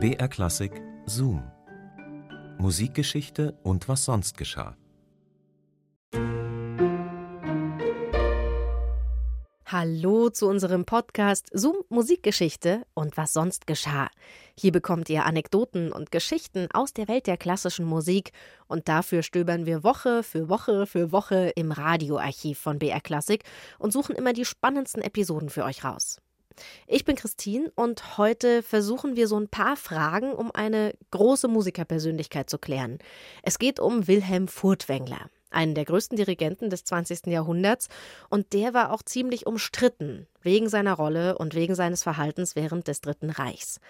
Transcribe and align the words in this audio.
BR 0.00 0.28
Klassik 0.28 0.80
Zoom. 1.06 1.42
Musikgeschichte 2.58 3.58
und 3.64 3.88
was 3.88 4.04
sonst 4.04 4.36
geschah. 4.36 4.76
Hallo 9.66 10.30
zu 10.30 10.46
unserem 10.46 10.84
Podcast 10.84 11.48
Zoom 11.52 11.78
Musikgeschichte 11.88 12.86
und 12.94 13.16
was 13.16 13.32
sonst 13.32 13.66
geschah. 13.66 14.08
Hier 14.56 14.70
bekommt 14.70 15.10
ihr 15.10 15.26
Anekdoten 15.26 15.90
und 15.90 16.12
Geschichten 16.12 16.68
aus 16.72 16.92
der 16.92 17.08
Welt 17.08 17.26
der 17.26 17.36
klassischen 17.36 17.84
Musik 17.84 18.30
und 18.68 18.86
dafür 18.86 19.24
stöbern 19.24 19.66
wir 19.66 19.82
Woche 19.82 20.22
für 20.22 20.48
Woche 20.48 20.86
für 20.86 21.10
Woche 21.10 21.50
im 21.56 21.72
Radioarchiv 21.72 22.56
von 22.56 22.78
BR 22.78 23.00
Klassik 23.00 23.42
und 23.80 23.92
suchen 23.92 24.14
immer 24.14 24.32
die 24.32 24.44
spannendsten 24.44 25.02
Episoden 25.02 25.50
für 25.50 25.64
euch 25.64 25.82
raus. 25.82 26.18
Ich 26.86 27.04
bin 27.04 27.16
Christine 27.16 27.70
und 27.74 28.18
heute 28.18 28.62
versuchen 28.62 29.16
wir 29.16 29.28
so 29.28 29.38
ein 29.38 29.48
paar 29.48 29.76
Fragen, 29.76 30.32
um 30.32 30.50
eine 30.50 30.94
große 31.10 31.48
Musikerpersönlichkeit 31.48 32.48
zu 32.50 32.58
klären. 32.58 32.98
Es 33.42 33.58
geht 33.58 33.80
um 33.80 34.06
Wilhelm 34.06 34.48
Furtwängler, 34.48 35.30
einen 35.50 35.74
der 35.74 35.84
größten 35.84 36.16
Dirigenten 36.16 36.70
des 36.70 36.84
20. 36.84 37.26
Jahrhunderts, 37.26 37.88
und 38.28 38.52
der 38.52 38.74
war 38.74 38.92
auch 38.92 39.02
ziemlich 39.02 39.46
umstritten, 39.46 40.26
wegen 40.42 40.68
seiner 40.68 40.94
Rolle 40.94 41.38
und 41.38 41.54
wegen 41.54 41.74
seines 41.74 42.02
Verhaltens 42.02 42.56
während 42.56 42.88
des 42.88 43.00
Dritten 43.00 43.30
Reichs. 43.30 43.80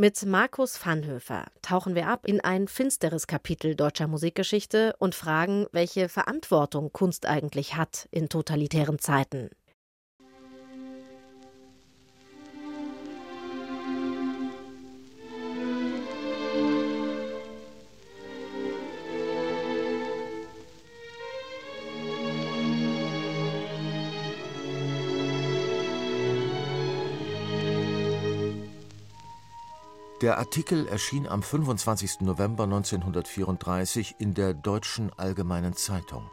Mit 0.00 0.24
Markus 0.24 0.78
Vanhöfer 0.78 1.46
tauchen 1.60 1.96
wir 1.96 2.06
ab 2.06 2.24
in 2.24 2.40
ein 2.40 2.68
finsteres 2.68 3.26
Kapitel 3.26 3.74
deutscher 3.74 4.06
Musikgeschichte 4.06 4.94
und 5.00 5.16
fragen, 5.16 5.66
welche 5.72 6.08
Verantwortung 6.08 6.92
Kunst 6.92 7.26
eigentlich 7.26 7.74
hat 7.74 8.06
in 8.12 8.28
totalitären 8.28 9.00
Zeiten. 9.00 9.50
Der 30.20 30.38
Artikel 30.38 30.88
erschien 30.88 31.28
am 31.28 31.44
25. 31.44 32.22
November 32.22 32.64
1934 32.64 34.16
in 34.18 34.34
der 34.34 34.52
Deutschen 34.52 35.12
Allgemeinen 35.16 35.74
Zeitung. 35.74 36.28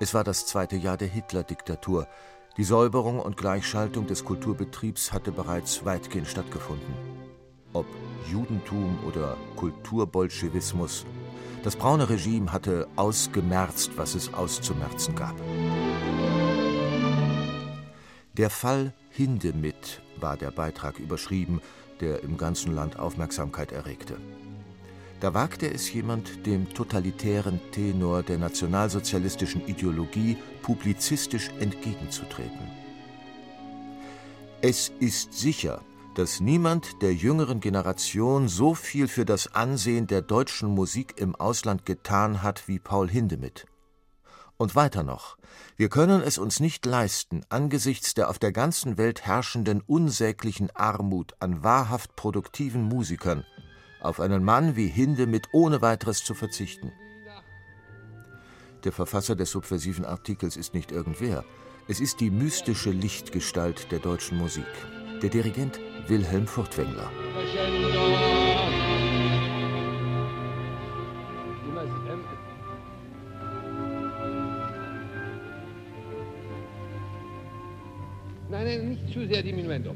Es 0.00 0.14
war 0.14 0.24
das 0.24 0.46
zweite 0.46 0.76
Jahr 0.76 0.96
der 0.96 1.08
Hitler-Diktatur. 1.08 2.08
Die 2.56 2.64
Säuberung 2.64 3.20
und 3.20 3.36
Gleichschaltung 3.36 4.06
des 4.06 4.24
Kulturbetriebs 4.24 5.12
hatte 5.12 5.32
bereits 5.32 5.84
weitgehend 5.84 6.28
stattgefunden. 6.28 6.94
Ob 7.74 7.84
Judentum 8.32 8.98
oder 9.06 9.36
Kulturbolschewismus, 9.56 11.04
das 11.64 11.76
braune 11.76 12.08
Regime 12.08 12.50
hatte 12.50 12.88
ausgemerzt, 12.96 13.90
was 13.96 14.14
es 14.14 14.32
auszumerzen 14.32 15.14
gab. 15.14 15.34
Der 18.32 18.48
Fall 18.48 18.94
Hindemith 19.10 20.00
war 20.16 20.38
der 20.38 20.52
Beitrag 20.52 20.98
überschrieben, 20.98 21.60
der 22.00 22.22
im 22.22 22.36
ganzen 22.36 22.74
Land 22.74 22.98
Aufmerksamkeit 22.98 23.72
erregte. 23.72 24.16
Da 25.20 25.34
wagte 25.34 25.68
es 25.72 25.92
jemand, 25.92 26.46
dem 26.46 26.72
totalitären 26.72 27.60
Tenor 27.72 28.22
der 28.22 28.38
nationalsozialistischen 28.38 29.66
Ideologie 29.66 30.36
publizistisch 30.62 31.50
entgegenzutreten. 31.58 32.70
Es 34.60 34.92
ist 35.00 35.34
sicher, 35.34 35.82
dass 36.14 36.40
niemand 36.40 37.00
der 37.00 37.14
jüngeren 37.14 37.60
Generation 37.60 38.48
so 38.48 38.74
viel 38.74 39.06
für 39.06 39.24
das 39.24 39.54
Ansehen 39.54 40.06
der 40.06 40.22
deutschen 40.22 40.68
Musik 40.68 41.14
im 41.16 41.36
Ausland 41.36 41.86
getan 41.86 42.42
hat 42.42 42.66
wie 42.66 42.78
Paul 42.80 43.08
Hindemith. 43.08 43.66
Und 44.58 44.74
weiter 44.74 45.02
noch, 45.02 45.38
wir 45.76 45.88
können 45.88 46.20
es 46.20 46.36
uns 46.36 46.60
nicht 46.60 46.84
leisten, 46.84 47.42
angesichts 47.48 48.12
der 48.12 48.28
auf 48.28 48.38
der 48.38 48.52
ganzen 48.52 48.98
Welt 48.98 49.24
herrschenden 49.24 49.80
unsäglichen 49.80 50.68
Armut 50.74 51.34
an 51.38 51.62
wahrhaft 51.62 52.16
produktiven 52.16 52.82
Musikern 52.82 53.44
auf 54.00 54.20
einen 54.20 54.44
Mann 54.44 54.76
wie 54.76 54.88
Hindemith 54.88 55.48
ohne 55.52 55.82
weiteres 55.82 56.24
zu 56.24 56.34
verzichten. 56.34 56.92
Der 58.84 58.92
Verfasser 58.92 59.34
des 59.34 59.50
subversiven 59.50 60.04
Artikels 60.04 60.56
ist 60.56 60.74
nicht 60.74 60.92
irgendwer. 60.92 61.44
Es 61.88 62.00
ist 62.00 62.20
die 62.20 62.30
mystische 62.30 62.90
Lichtgestalt 62.90 63.90
der 63.90 63.98
deutschen 63.98 64.38
Musik, 64.38 64.66
der 65.22 65.30
Dirigent 65.30 65.80
Wilhelm 66.06 66.46
Furtwängler. 66.46 67.10
Nein, 78.50 78.64
nein, 78.64 78.88
nicht 78.88 79.12
zu 79.12 79.26
sehr 79.26 79.42
Diminuendo. 79.42 79.94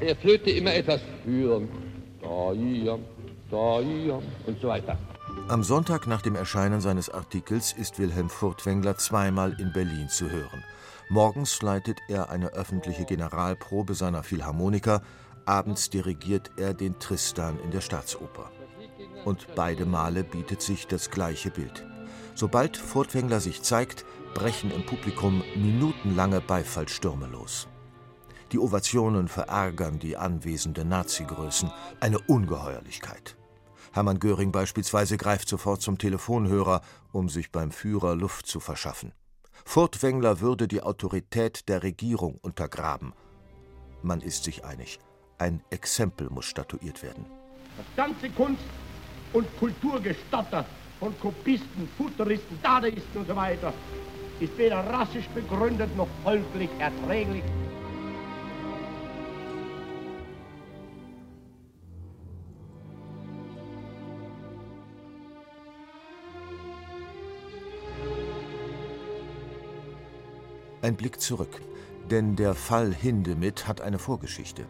Er 0.00 0.16
flöte 0.16 0.50
immer 0.50 0.74
etwas 0.74 1.00
höher. 1.24 1.62
Und 3.50 4.60
so 4.60 4.68
weiter. 4.68 4.98
Am 5.48 5.62
Sonntag 5.62 6.06
nach 6.06 6.22
dem 6.22 6.34
Erscheinen 6.34 6.80
seines 6.80 7.10
Artikels 7.10 7.72
ist 7.72 7.98
Wilhelm 7.98 8.30
Furtwängler 8.30 8.96
zweimal 8.96 9.54
in 9.60 9.72
Berlin 9.72 10.08
zu 10.08 10.30
hören. 10.30 10.64
Morgens 11.10 11.60
leitet 11.60 11.98
er 12.08 12.30
eine 12.30 12.54
öffentliche 12.54 13.04
Generalprobe 13.04 13.94
seiner 13.94 14.22
Philharmoniker, 14.22 15.02
abends 15.44 15.90
dirigiert 15.90 16.50
er 16.56 16.72
den 16.72 16.98
Tristan 16.98 17.58
in 17.64 17.70
der 17.70 17.82
Staatsoper. 17.82 18.50
Und 19.24 19.46
beide 19.54 19.84
Male 19.84 20.24
bietet 20.24 20.62
sich 20.62 20.86
das 20.86 21.10
gleiche 21.10 21.50
Bild. 21.50 21.84
Sobald 22.34 22.78
Furtwängler 22.78 23.40
sich 23.40 23.62
zeigt, 23.62 24.06
brechen 24.34 24.70
im 24.70 24.84
Publikum 24.84 25.42
minutenlange 25.54 26.40
Beifallstürme 26.40 27.26
los. 27.26 27.68
Die 28.52 28.58
Ovationen 28.58 29.28
verärgern 29.28 29.98
die 29.98 30.16
anwesenden 30.16 30.88
Nazi-Größen, 30.88 31.70
eine 32.00 32.18
Ungeheuerlichkeit. 32.18 33.36
Hermann 33.92 34.18
Göring 34.18 34.52
beispielsweise 34.52 35.16
greift 35.16 35.48
sofort 35.48 35.82
zum 35.82 35.98
Telefonhörer, 35.98 36.80
um 37.12 37.28
sich 37.28 37.50
beim 37.50 37.70
Führer 37.70 38.14
Luft 38.14 38.46
zu 38.46 38.60
verschaffen. 38.60 39.12
Furtwängler 39.64 40.40
würde 40.40 40.68
die 40.68 40.82
Autorität 40.82 41.68
der 41.68 41.82
Regierung 41.82 42.38
untergraben. 42.42 43.12
Man 44.02 44.20
ist 44.20 44.44
sich 44.44 44.64
einig, 44.64 44.98
ein 45.38 45.62
Exempel 45.70 46.30
muss 46.30 46.46
statuiert 46.46 47.02
werden. 47.02 47.24
Das 47.76 47.86
ganze 47.96 48.28
Kunst- 48.30 48.62
und 49.32 49.46
Kulturgestotter 49.58 50.66
von 50.98 51.18
Kopisten, 51.20 51.88
Futuristen, 51.96 52.58
Dadaisten 52.62 53.20
und 53.20 53.26
so 53.26 53.34
ist 54.42 54.58
weder 54.58 54.78
rassisch 54.78 55.28
begründet 55.28 55.96
noch 55.96 56.08
folglich 56.24 56.70
erträglich. 56.78 57.44
Ein 70.82 70.96
Blick 70.96 71.20
zurück, 71.20 71.60
denn 72.10 72.34
der 72.34 72.54
Fall 72.56 72.92
Hindemith 72.92 73.68
hat 73.68 73.80
eine 73.80 74.00
Vorgeschichte. 74.00 74.66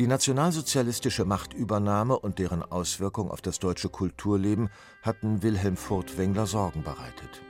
Die 0.00 0.08
nationalsozialistische 0.08 1.24
Machtübernahme 1.24 2.18
und 2.18 2.40
deren 2.40 2.64
Auswirkung 2.64 3.30
auf 3.30 3.40
das 3.40 3.60
deutsche 3.60 3.90
Kulturleben 3.90 4.70
hatten 5.02 5.44
Wilhelm 5.44 5.76
Furtwängler 5.76 6.46
Sorgen 6.46 6.82
bereitet. 6.82 7.42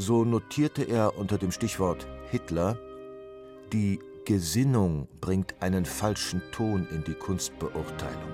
So 0.00 0.24
notierte 0.24 0.84
er 0.84 1.18
unter 1.18 1.38
dem 1.38 1.50
Stichwort 1.50 2.06
Hitler, 2.30 2.78
die 3.72 3.98
Gesinnung 4.24 5.08
bringt 5.20 5.56
einen 5.60 5.84
falschen 5.84 6.40
Ton 6.52 6.86
in 6.92 7.02
die 7.02 7.14
Kunstbeurteilung. 7.14 8.32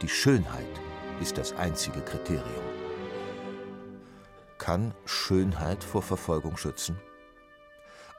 Die 0.00 0.08
Schönheit 0.08 0.80
ist 1.20 1.36
das 1.36 1.52
einzige 1.52 2.00
Kriterium. 2.00 2.64
Kann 4.56 4.94
Schönheit 5.04 5.84
vor 5.84 6.00
Verfolgung 6.00 6.56
schützen? 6.56 6.96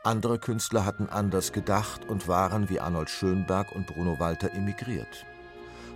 Andere 0.03 0.37
Künstler 0.37 0.85
hatten 0.85 1.09
anders 1.09 1.51
gedacht 1.51 2.07
und 2.07 2.27
waren 2.27 2.69
wie 2.69 2.79
Arnold 2.79 3.09
Schönberg 3.09 3.71
und 3.75 3.87
Bruno 3.87 4.19
Walter 4.19 4.53
emigriert. 4.53 5.25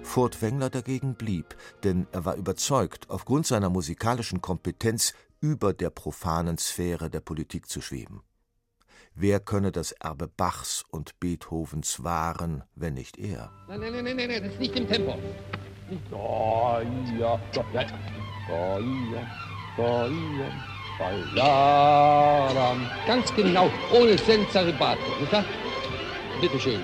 Furtwängler 0.01 0.71
dagegen 0.71 1.13
blieb, 1.13 1.55
denn 1.83 2.07
er 2.11 2.25
war 2.25 2.35
überzeugt, 2.35 3.11
aufgrund 3.11 3.45
seiner 3.45 3.69
musikalischen 3.69 4.41
Kompetenz 4.41 5.13
über 5.43 5.73
der 5.73 5.89
profanen 5.89 6.57
Sphäre 6.57 7.09
der 7.09 7.19
Politik 7.19 7.67
zu 7.67 7.81
schweben. 7.81 8.23
Wer 9.13 9.41
könne 9.41 9.73
das 9.73 9.91
Erbe 9.91 10.29
Bachs 10.29 10.85
und 10.89 11.19
Beethovens 11.19 12.01
wahren, 12.01 12.63
wenn 12.75 12.93
nicht 12.93 13.17
er? 13.17 13.51
Nein, 13.67 13.81
nein, 13.81 13.91
nein, 13.91 14.15
nein, 14.15 14.29
nein, 14.29 14.41
das 14.41 14.53
ist 14.53 14.59
nicht 14.61 14.75
im 14.77 14.87
Tempo. 14.87 15.17
Da, 16.09 16.81
ja, 17.19 17.37
da, 17.51 17.65
ja, 17.73 17.85
da, 18.47 18.79
ja, 18.79 20.07
da, 20.97 21.11
ja, 21.35 22.53
da, 22.53 22.77
Ganz 23.05 23.35
genau, 23.35 23.69
ohne 23.93 24.17
wahr? 24.79 24.97
Bitte 26.39 26.57
schön. 26.57 26.79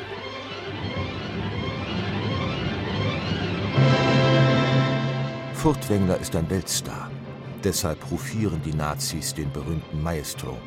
Furtwängler 5.54 6.18
ist 6.18 6.36
ein 6.36 6.50
Weltstar. 6.50 7.10
Deshalb 7.64 8.10
rufieren 8.10 8.62
die 8.64 8.74
Nazis 8.74 9.34
den 9.34 9.52
berühmten 9.52 10.02
Maestro. 10.02 10.58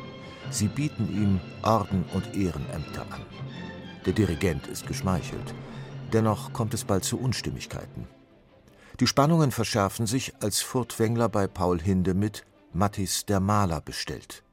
Sie 0.51 0.67
bieten 0.67 1.07
ihm 1.09 1.39
Orden 1.63 2.05
und 2.13 2.35
Ehrenämter 2.35 3.01
an. 3.09 3.25
Der 4.05 4.13
Dirigent 4.13 4.67
ist 4.67 4.85
geschmeichelt. 4.85 5.55
Dennoch 6.11 6.53
kommt 6.53 6.73
es 6.73 6.83
bald 6.83 7.03
zu 7.03 7.19
Unstimmigkeiten. 7.19 8.07
Die 8.99 9.07
Spannungen 9.07 9.51
verschärfen 9.51 10.05
sich, 10.05 10.33
als 10.41 10.61
Furtwängler 10.61 11.29
bei 11.29 11.47
Paul 11.47 11.81
Hindemith 11.81 12.45
Mattis 12.73 13.25
der 13.25 13.39
Maler 13.39 13.81
bestellt. 13.81 14.43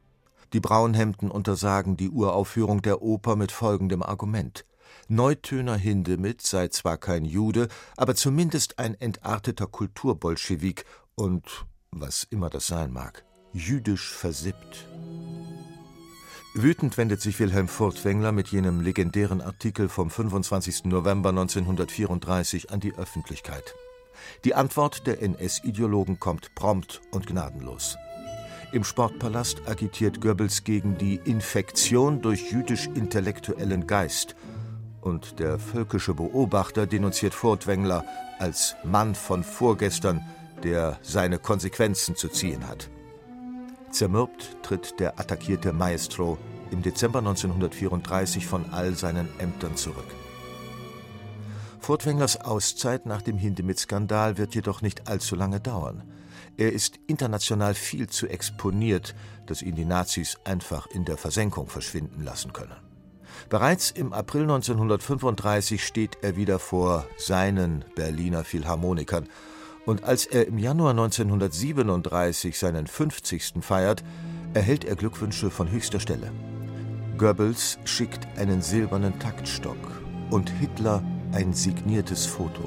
Die 0.55 0.61
Braunhemden 0.61 1.31
untersagen 1.31 1.97
die 1.97 2.09
Uraufführung 2.09 2.81
der 2.83 3.03
Oper 3.03 3.37
mit 3.37 3.53
folgendem 3.53 4.03
Argument. 4.03 4.65
Neutöner 5.09 5.77
Hindemith 5.77 6.43
sei 6.43 6.69
zwar 6.69 6.97
kein 6.97 7.25
Jude, 7.25 7.69
aber 7.97 8.15
zumindest 8.15 8.79
ein 8.79 8.95
entarteter 9.01 9.67
Kulturbolschewik 9.67 10.85
und, 11.15 11.67
was 11.93 12.25
immer 12.31 12.51
das 12.51 12.67
sein 12.67 12.93
mag, 12.93 13.25
jüdisch 13.53 14.13
versippt. 14.13 14.87
Wütend 16.55 16.97
wendet 16.97 17.21
sich 17.21 17.39
Wilhelm 17.39 17.69
Furtwängler 17.69 18.33
mit 18.33 18.49
jenem 18.49 18.81
legendären 18.81 19.41
Artikel 19.41 19.89
vom 19.89 20.11
25. 20.11 20.85
November 20.85 21.31
1934 21.31 22.71
an 22.71 22.81
die 22.81 22.95
Öffentlichkeit. 22.95 23.75
Die 24.45 24.55
Antwort 24.55 25.07
der 25.07 25.23
NS-Ideologen 25.23 26.19
kommt 26.19 26.55
prompt 26.55 27.01
und 27.13 27.27
gnadenlos. 27.27 27.97
Im 28.73 28.85
Sportpalast 28.85 29.67
agitiert 29.67 30.21
Goebbels 30.21 30.65
gegen 30.65 30.97
die 30.97 31.17
Infektion 31.25 32.21
durch 32.21 32.53
jüdisch-intellektuellen 32.53 33.87
Geist. 33.87 34.37
Und 35.01 35.41
der 35.41 35.59
völkische 35.59 36.15
Beobachter 36.15 36.87
denunziert 36.87 37.35
Furtwängler 37.35 38.05
als 38.39 38.77
Mann 38.85 39.15
von 39.15 39.43
vorgestern, 39.43 40.25
der 40.63 40.99
seine 41.03 41.39
Konsequenzen 41.39 42.17
zu 42.17 42.29
ziehen 42.29 42.67
hat. 42.67 42.91
Zermürbt 43.91 44.57
tritt 44.63 45.01
der 45.01 45.19
attackierte 45.19 45.73
Maestro 45.73 46.39
im 46.71 46.83
Dezember 46.83 47.19
1934 47.19 48.47
von 48.47 48.73
all 48.73 48.95
seinen 48.95 49.29
Ämtern 49.39 49.77
zurück. 49.77 50.15
Furtwänglers 51.81 52.41
Auszeit 52.41 53.07
nach 53.07 53.23
dem 53.23 53.37
Hindemith-Skandal 53.37 54.39
wird 54.39 54.55
jedoch 54.55 54.83
nicht 54.83 55.09
allzu 55.09 55.35
lange 55.35 55.61
dauern. 55.61 56.05
Er 56.57 56.73
ist 56.73 57.01
international 57.07 57.75
viel 57.75 58.09
zu 58.09 58.29
exponiert, 58.29 59.15
dass 59.47 59.63
ihn 59.63 59.75
die 59.75 59.87
Nazis 59.87 60.39
einfach 60.45 60.87
in 60.89 61.05
der 61.05 61.17
Versenkung 61.17 61.69
verschwinden 61.69 62.23
lassen 62.23 62.53
können. 62.53 62.77
Bereits 63.49 63.91
im 63.91 64.13
April 64.13 64.43
1935 64.43 65.85
steht 65.85 66.19
er 66.23 66.37
wieder 66.37 66.59
vor 66.59 67.07
seinen 67.17 67.85
Berliner 67.97 68.45
Philharmonikern 68.45 69.27
und 69.87 70.05
als 70.05 70.27
er 70.27 70.47
im 70.47 70.59
Januar 70.59 70.91
1937 70.91 72.59
seinen 72.59 72.87
50. 72.87 73.55
feiert, 73.61 74.05
erhält 74.55 74.85
er 74.85 74.97
Glückwünsche 74.97 75.51
von 75.51 75.71
höchster 75.71 76.01
Stelle. 76.01 76.33
Goebbels 77.19 77.79
schickt 77.85 78.27
einen 78.39 78.63
silbernen 78.63 79.19
Taktstock 79.19 79.77
und 80.31 80.51
Hitler 80.51 81.03
ein 81.33 81.53
signiertes 81.53 82.27
Foto. 82.27 82.63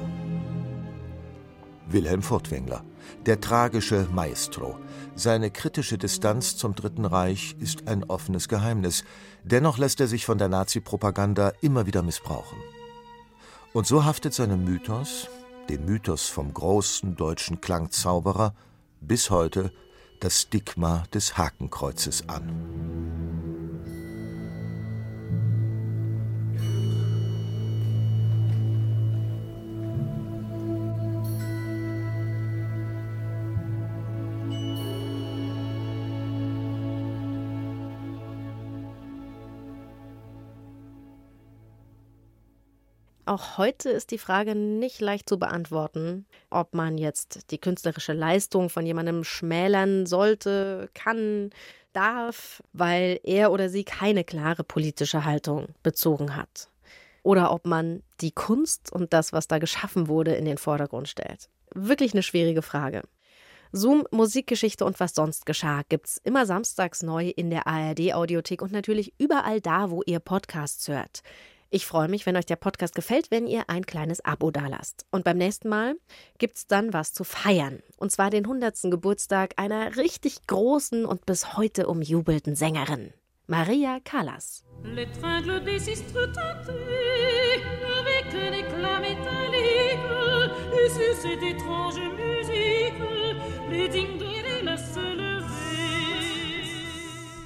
Wilhelm 1.86 2.22
Furtwängler, 2.22 2.82
der 3.26 3.40
tragische 3.40 4.08
Maestro. 4.12 4.78
Seine 5.14 5.50
kritische 5.50 5.98
Distanz 5.98 6.56
zum 6.56 6.74
Dritten 6.74 7.04
Reich 7.04 7.56
ist 7.60 7.88
ein 7.88 8.04
offenes 8.04 8.48
Geheimnis. 8.48 9.04
Dennoch 9.44 9.78
lässt 9.78 10.00
er 10.00 10.06
sich 10.06 10.24
von 10.24 10.38
der 10.38 10.48
Nazi-Propaganda 10.48 11.52
immer 11.60 11.86
wieder 11.86 12.02
missbrauchen. 12.02 12.58
Und 13.72 13.86
so 13.86 14.04
haftet 14.04 14.34
seinem 14.34 14.64
Mythos, 14.64 15.28
dem 15.68 15.84
Mythos 15.86 16.28
vom 16.28 16.52
großen 16.52 17.16
deutschen 17.16 17.60
Klangzauberer, 17.60 18.54
bis 19.00 19.30
heute 19.30 19.72
das 20.20 20.42
Stigma 20.42 21.04
des 21.12 21.36
Hakenkreuzes 21.36 22.28
an. 22.28 23.53
Auch 43.26 43.56
heute 43.56 43.88
ist 43.88 44.10
die 44.10 44.18
Frage 44.18 44.54
nicht 44.54 45.00
leicht 45.00 45.28
zu 45.28 45.38
beantworten, 45.38 46.26
ob 46.50 46.74
man 46.74 46.98
jetzt 46.98 47.50
die 47.50 47.58
künstlerische 47.58 48.12
Leistung 48.12 48.68
von 48.68 48.84
jemandem 48.84 49.24
schmälern 49.24 50.04
sollte, 50.04 50.90
kann, 50.92 51.50
darf, 51.94 52.62
weil 52.72 53.20
er 53.22 53.50
oder 53.50 53.70
sie 53.70 53.84
keine 53.84 54.24
klare 54.24 54.62
politische 54.62 55.24
Haltung 55.24 55.68
bezogen 55.82 56.36
hat. 56.36 56.68
Oder 57.22 57.52
ob 57.52 57.66
man 57.66 58.02
die 58.20 58.32
Kunst 58.32 58.92
und 58.92 59.14
das, 59.14 59.32
was 59.32 59.48
da 59.48 59.58
geschaffen 59.58 60.08
wurde, 60.08 60.34
in 60.34 60.44
den 60.44 60.58
Vordergrund 60.58 61.08
stellt. 61.08 61.48
Wirklich 61.74 62.12
eine 62.12 62.22
schwierige 62.22 62.60
Frage. 62.60 63.02
Zoom, 63.72 64.06
Musikgeschichte 64.12 64.84
und 64.84 65.00
was 65.00 65.14
sonst 65.14 65.46
geschah 65.46 65.82
gibt's 65.88 66.20
immer 66.22 66.46
samstags 66.46 67.02
neu 67.02 67.30
in 67.30 67.50
der 67.50 67.66
ARD 67.66 68.14
Audiothek 68.14 68.62
und 68.62 68.70
natürlich 68.70 69.14
überall 69.18 69.60
da, 69.60 69.90
wo 69.90 70.02
ihr 70.06 70.20
Podcasts 70.20 70.86
hört. 70.86 71.22
Ich 71.74 71.86
freue 71.86 72.06
mich, 72.06 72.24
wenn 72.24 72.36
euch 72.36 72.46
der 72.46 72.54
Podcast 72.54 72.94
gefällt, 72.94 73.32
wenn 73.32 73.48
ihr 73.48 73.64
ein 73.66 73.84
kleines 73.84 74.24
Abo 74.24 74.52
dalasst. 74.52 75.06
Und 75.10 75.24
beim 75.24 75.38
nächsten 75.38 75.68
Mal 75.68 75.96
gibt's 76.38 76.68
dann 76.68 76.92
was 76.92 77.12
zu 77.12 77.24
feiern. 77.24 77.82
Und 77.96 78.12
zwar 78.12 78.30
den 78.30 78.44
100. 78.44 78.92
Geburtstag 78.92 79.54
einer 79.56 79.96
richtig 79.96 80.46
großen 80.46 81.04
und 81.04 81.26
bis 81.26 81.56
heute 81.56 81.88
umjubelten 81.88 82.54
Sängerin. 82.54 83.12
Maria 83.48 83.98
Callas. 84.04 84.62
L'étreinte 84.84 85.34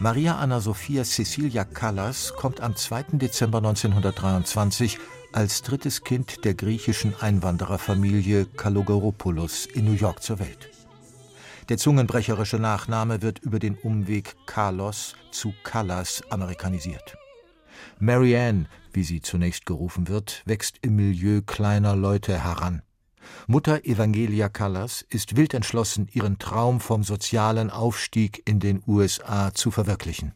Maria 0.01 0.37
Anna 0.37 0.61
Sophia 0.61 1.03
Cecilia 1.03 1.65
Callas 1.65 2.33
kommt 2.33 2.61
am 2.61 2.77
2. 2.77 3.19
Dezember 3.19 3.59
1923 3.59 4.97
als 5.33 5.63
drittes 5.63 6.05
Kind 6.05 6.45
der 6.45 6.55
griechischen 6.55 7.15
Einwandererfamilie 7.21 8.47
Kalogeropoulos 8.47 9.67
in 9.67 9.87
New 9.87 9.95
York 9.95 10.23
zur 10.23 10.39
Welt. 10.39 10.71
Der 11.69 11.79
zungenbrecherische 11.79 12.61
Nachname 12.61 13.23
wird 13.23 13.41
über 13.41 13.59
den 13.59 13.75
Umweg 13.75 14.37
Carlos 14.47 15.17
zu 15.33 15.53
Callas 15.65 16.23
amerikanisiert. 16.31 17.17
Marianne, 17.99 18.67
wie 18.93 19.03
sie 19.03 19.21
zunächst 19.21 19.67
gerufen 19.67 20.07
wird, 20.07 20.43
wächst 20.47 20.77
im 20.83 20.95
Milieu 20.95 21.43
kleiner 21.43 21.97
Leute 21.97 22.39
heran. 22.39 22.83
Mutter 23.47 23.85
Evangelia 23.85 24.49
Callas 24.49 25.03
ist 25.09 25.37
wild 25.37 25.55
entschlossen, 25.55 26.09
ihren 26.13 26.39
Traum 26.39 26.81
vom 26.81 27.03
sozialen 27.03 27.71
Aufstieg 27.71 28.43
in 28.49 28.61
den 28.61 28.83
USA 28.87 29.53
zu 29.55 29.71
verwirklichen. 29.71 30.33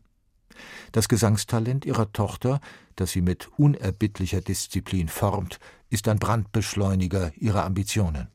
Das 0.93 1.09
Gesangstalent 1.09 1.85
ihrer 1.85 2.13
Tochter, 2.13 2.61
das 2.97 3.13
sie 3.13 3.23
mit 3.23 3.49
unerbittlicher 3.57 4.41
Disziplin 4.41 5.09
formt, 5.09 5.59
ist 5.91 6.09
ein 6.09 6.19
Brandbeschleuniger 6.19 7.33
ihrer 7.37 7.65
Ambitionen. 7.65 8.29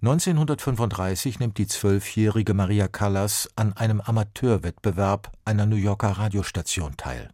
1935 0.00 1.40
nimmt 1.40 1.58
die 1.58 1.66
zwölfjährige 1.66 2.54
Maria 2.54 2.88
Callas 2.88 3.48
an 3.56 3.72
einem 3.72 4.00
Amateurwettbewerb 4.00 5.32
einer 5.44 5.66
New 5.66 5.76
Yorker 5.76 6.10
Radiostation 6.10 6.96
teil. 6.96 7.30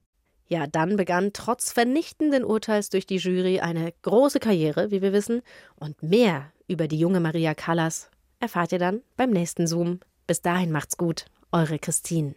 Ja, 0.53 0.67
dann 0.67 0.97
begann 0.97 1.33
trotz 1.33 1.71
vernichtenden 1.71 2.43
Urteils 2.43 2.91
durch 2.91 3.07
die 3.07 3.19
Jury 3.19 3.61
eine 3.61 3.93
große 4.03 4.41
Karriere, 4.41 4.91
wie 4.91 5.01
wir 5.01 5.13
wissen. 5.13 5.43
Und 5.77 6.03
mehr 6.03 6.51
über 6.67 6.89
die 6.89 6.99
junge 6.99 7.21
Maria 7.21 7.55
Callas 7.55 8.11
erfahrt 8.41 8.73
ihr 8.73 8.81
dann 8.81 9.01
beim 9.17 9.31
nächsten 9.31 9.69
Zoom. 9.69 10.01
Bis 10.27 10.43
dahin 10.43 10.73
macht's 10.73 10.97
gut. 10.97 11.27
Eure 11.53 11.79
Christine. 11.79 12.35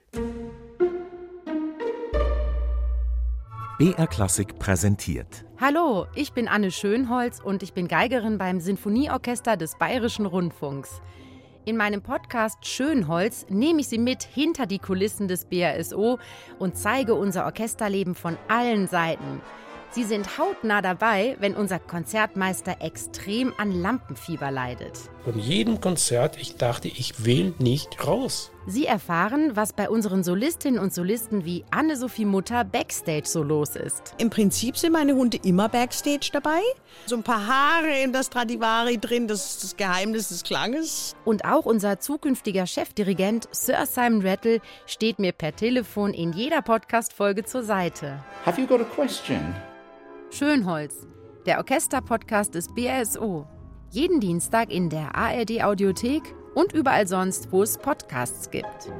BR 3.79 4.05
Klassik 4.05 4.59
präsentiert. 4.59 5.43
Hallo, 5.59 6.05
ich 6.13 6.33
bin 6.33 6.47
Anne 6.47 6.69
Schönholz 6.69 7.39
und 7.43 7.63
ich 7.63 7.73
bin 7.73 7.87
Geigerin 7.87 8.37
beim 8.37 8.59
Sinfonieorchester 8.59 9.57
des 9.57 9.75
Bayerischen 9.79 10.27
Rundfunks. 10.27 11.01
In 11.65 11.77
meinem 11.77 12.01
Podcast 12.01 12.65
Schönholz 12.65 13.45
nehme 13.47 13.79
ich 13.79 13.87
Sie 13.87 13.97
mit 13.97 14.23
hinter 14.23 14.65
die 14.65 14.79
Kulissen 14.79 15.29
des 15.29 15.45
BRSO 15.45 16.19
und 16.59 16.75
zeige 16.75 17.13
unser 17.13 17.45
Orchesterleben 17.45 18.15
von 18.15 18.37
allen 18.49 18.87
Seiten. 18.87 19.41
Sie 19.89 20.03
sind 20.03 20.37
hautnah 20.37 20.81
dabei, 20.81 21.37
wenn 21.39 21.55
unser 21.55 21.79
Konzertmeister 21.79 22.81
extrem 22.81 23.53
an 23.57 23.71
Lampenfieber 23.71 24.51
leidet. 24.51 24.97
Von 25.23 25.39
jedem 25.39 25.79
Konzert, 25.79 26.35
ich 26.37 26.57
dachte, 26.57 26.89
ich 26.89 27.23
will 27.23 27.53
nicht 27.59 28.05
raus. 28.05 28.51
Sie 28.65 28.85
erfahren, 28.85 29.55
was 29.55 29.73
bei 29.73 29.89
unseren 29.89 30.23
Solistinnen 30.23 30.79
und 30.79 30.93
Solisten 30.93 31.43
wie 31.43 31.65
Anne-Sophie 31.71 32.23
Mutter 32.23 32.63
backstage 32.63 33.25
so 33.25 33.43
los 33.43 33.75
ist. 33.75 34.15
Im 34.19 34.29
Prinzip 34.29 34.77
sind 34.77 34.93
meine 34.93 35.15
Hunde 35.15 35.37
immer 35.43 35.67
backstage 35.67 36.29
dabei. 36.31 36.61
So 37.05 37.17
ein 37.17 37.23
paar 37.23 37.45
Haare 37.45 37.99
in 38.01 38.13
das 38.13 38.27
Stradivari 38.27 38.97
drin, 38.97 39.27
das 39.27 39.55
ist 39.55 39.63
das 39.63 39.77
Geheimnis 39.77 40.29
des 40.29 40.43
Klanges. 40.43 41.13
Und 41.25 41.43
auch 41.43 41.65
unser 41.65 41.99
zukünftiger 41.99 42.65
Chefdirigent 42.65 43.49
Sir 43.51 43.85
Simon 43.85 44.25
Rattle 44.25 44.61
steht 44.85 45.19
mir 45.19 45.33
per 45.33 45.53
Telefon 45.53 46.13
in 46.13 46.31
jeder 46.31 46.61
Podcast-Folge 46.61 47.43
zur 47.43 47.63
Seite. 47.63 48.23
Have 48.45 48.61
you 48.61 48.65
got 48.65 48.79
a 48.79 48.85
question? 48.85 49.53
Schönholz, 50.31 51.05
der 51.45 51.57
Orchesterpodcast 51.57 52.55
des 52.55 52.69
BRSO. 52.73 53.45
Jeden 53.91 54.21
Dienstag 54.21 54.71
in 54.71 54.89
der 54.89 55.15
ARD 55.15 55.63
Audiothek 55.63 56.23
und 56.53 56.73
überall 56.73 57.07
sonst, 57.07 57.51
wo 57.51 57.63
es 57.63 57.77
Podcasts 57.77 58.49
gibt. 58.49 58.91